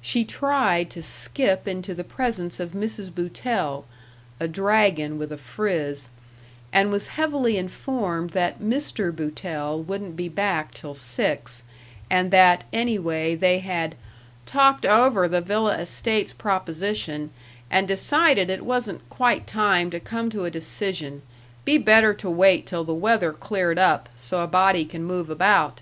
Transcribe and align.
She 0.00 0.24
tried 0.24 0.88
to 0.90 1.02
skip 1.02 1.66
into 1.66 1.94
the 1.96 2.04
presence 2.04 2.60
of 2.60 2.74
Mrs. 2.74 3.12
Boutell 3.12 3.84
a 4.38 4.46
dragon 4.46 5.18
with 5.18 5.32
a 5.32 5.36
frizz 5.36 6.10
and 6.72 6.92
was 6.92 7.08
heavily 7.18 7.56
informed 7.56 8.30
that 8.30 8.60
Mr. 8.60 9.10
Boutell 9.12 9.82
wouldn't 9.82 10.14
be 10.14 10.28
back 10.28 10.72
till 10.74 10.94
six, 10.94 11.64
and 12.08 12.30
that, 12.30 12.62
anyway, 12.72 13.34
they 13.34 13.58
had 13.58 13.96
"talked 14.46 14.86
over 14.86 15.26
the 15.26 15.40
Villa 15.40 15.76
Estates 15.80 16.32
proposition, 16.32 17.30
and 17.68 17.88
decided 17.88 18.50
it 18.50 18.64
wasn't 18.64 19.00
quite 19.10 19.44
time 19.44 19.90
to 19.90 19.98
come 19.98 20.30
to 20.30 20.44
a 20.44 20.52
decision 20.52 21.20
be 21.64 21.78
better 21.78 22.14
to 22.14 22.30
wait 22.30 22.64
till 22.64 22.84
the 22.84 22.94
weather 22.94 23.32
cleared 23.32 23.80
up, 23.80 24.08
so 24.16 24.38
a 24.38 24.46
body 24.46 24.84
can 24.84 25.02
move 25.02 25.28
about." 25.28 25.80